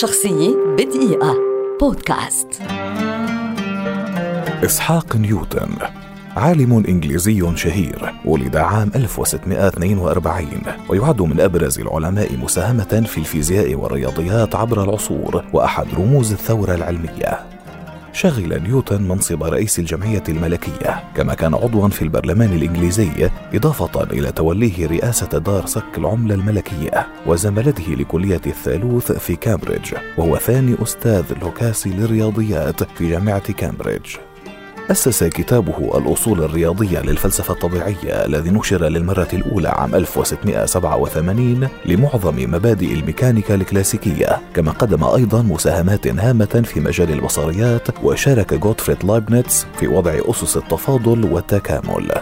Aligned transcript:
شخصية 0.00 0.56
بدقيقة. 0.78 1.36
بودكاست. 1.80 2.48
إسحاق 4.64 5.16
نيوتن 5.16 5.68
عالم 6.36 6.84
إنجليزي 6.88 7.56
شهير 7.56 8.14
ولد 8.24 8.56
عام 8.56 8.90
1642 8.96 10.48
ويعد 10.88 11.22
من 11.22 11.40
أبرز 11.40 11.80
العلماء 11.80 12.36
مساهمة 12.36 13.04
في 13.06 13.18
الفيزياء 13.18 13.74
والرياضيات 13.74 14.54
عبر 14.54 14.84
العصور 14.84 15.44
وأحد 15.52 15.86
رموز 15.94 16.32
الثورة 16.32 16.74
العلمية. 16.74 17.51
شغل 18.12 18.62
نيوتن 18.62 19.02
منصب 19.02 19.42
رئيس 19.42 19.78
الجمعية 19.78 20.22
الملكية. 20.28 21.04
كما 21.16 21.34
كان 21.34 21.54
عضوا 21.54 21.88
في 21.88 22.02
البرلمان 22.02 22.52
الإنجليزي 22.52 23.30
إضافة 23.54 24.02
إلى 24.02 24.32
توليه 24.32 24.86
رئاسة 24.86 25.38
دار 25.38 25.66
صك 25.66 25.98
العملة 25.98 26.34
الملكية 26.34 27.06
وزمالته 27.26 27.94
لكلية 27.94 28.40
الثالوث 28.46 29.12
في 29.12 29.36
كامبريدج. 29.36 29.94
وهو 30.18 30.36
ثاني 30.36 30.76
أستاذ 30.82 31.24
لوكاسي 31.42 31.90
للرياضيات 31.90 32.82
في 32.82 33.10
جامعة 33.10 33.52
كامبريدج. 33.52 34.16
أسس 34.90 35.24
كتابه 35.24 35.98
الأصول 35.98 36.44
الرياضية 36.44 37.00
للفلسفة 37.00 37.54
الطبيعية 37.54 38.24
الذي 38.26 38.50
نشر 38.50 38.84
للمرة 38.84 39.28
الأولى 39.32 39.68
عام 39.68 39.94
1687 39.94 41.68
لمعظم 41.84 42.36
مبادئ 42.36 42.92
الميكانيكا 42.92 43.54
الكلاسيكية 43.54 44.40
كما 44.54 44.70
قدم 44.70 45.04
أيضا 45.04 45.42
مساهمات 45.42 46.06
هامة 46.06 46.62
في 46.64 46.80
مجال 46.80 47.10
البصريات 47.10 47.88
وشارك 48.02 48.52
غوتفريد 48.52 49.04
لايبنتس 49.04 49.66
في 49.78 49.88
وضع 49.88 50.18
أسس 50.30 50.56
التفاضل 50.56 51.32
والتكامل. 51.32 52.12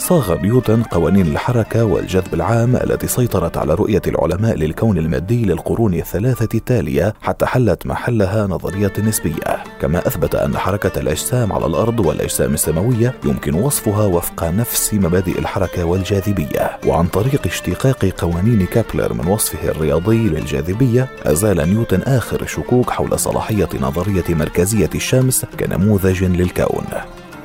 صاغ 0.00 0.40
نيوتن 0.40 0.82
قوانين 0.82 1.26
الحركة 1.26 1.84
والجذب 1.84 2.34
العام 2.34 2.76
التي 2.76 3.06
سيطرت 3.06 3.56
على 3.56 3.74
رؤية 3.74 4.02
العلماء 4.06 4.56
للكون 4.56 4.98
المادي 4.98 5.44
للقرون 5.44 5.94
الثلاثة 5.94 6.48
التالية 6.54 7.14
حتى 7.22 7.46
حلت 7.46 7.86
محلها 7.86 8.46
نظرية 8.46 8.92
النسبية 8.98 9.64
كما 9.80 10.06
أثبت 10.06 10.34
أن 10.34 10.58
حركة 10.58 11.00
الأجسام 11.00 11.52
على 11.52 11.66
الأرض 11.66 12.00
والأجسام 12.00 12.54
السماوية 12.54 13.14
يمكن 13.24 13.54
وصفها 13.54 14.06
وفق 14.06 14.44
نفس 14.44 14.94
مبادئ 14.94 15.38
الحركة 15.38 15.84
والجاذبية. 15.84 16.78
وعن 16.86 17.06
طريق 17.06 17.46
اشتقاق 17.46 18.04
قوانين 18.04 18.66
كابلر 18.66 19.12
من 19.12 19.26
وصفه 19.26 19.68
الرياضي 19.68 20.28
للجاذبية 20.28 21.08
أزال 21.22 21.70
نيوتن 21.70 22.02
آخر 22.02 22.42
الشكوك 22.42 22.90
حول 22.90 23.18
صلاحية 23.18 23.68
نظرية 23.80 24.24
مركزية 24.28 24.90
الشمس 24.94 25.44
كنموذج 25.60 26.24
للكون. 26.24 26.84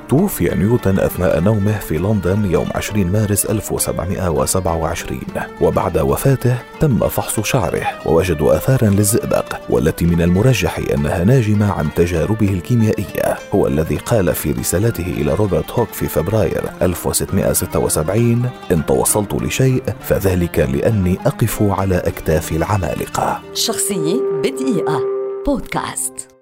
توفي 0.09 0.55
نيوتن 0.55 0.99
أثناء 0.99 1.39
نومه 1.39 1.79
في 1.79 1.97
لندن 1.97 2.51
يوم 2.51 2.67
20 2.75 3.07
مارس 3.07 3.45
1727 3.45 5.19
وبعد 5.61 5.97
وفاته 5.97 6.57
تم 6.79 7.07
فحص 7.07 7.39
شعره 7.39 7.87
ووجدوا 8.05 8.55
آثارا 8.55 8.89
للزئبق 8.89 9.45
والتي 9.69 10.05
من 10.05 10.21
المرجح 10.21 10.79
أنها 10.93 11.23
ناجمة 11.23 11.71
عن 11.71 11.93
تجاربه 11.95 12.49
الكيميائية. 12.49 13.37
هو 13.55 13.67
الذي 13.67 13.95
قال 13.95 14.35
في 14.35 14.51
رسالته 14.51 15.13
إلى 15.17 15.33
روبرت 15.33 15.71
هوك 15.71 15.89
في 15.89 16.07
فبراير 16.07 16.63
1676 16.81 18.49
إن 18.71 18.85
توصلت 18.85 19.33
لشيء 19.33 19.83
فذلك 19.99 20.59
لأني 20.59 21.17
أقف 21.25 21.61
على 21.61 21.97
أكتاف 21.97 22.51
العمالقة. 22.51 23.41
شخصية 23.53 24.21
بدقيقة. 24.43 25.01
بودكاست. 25.45 26.34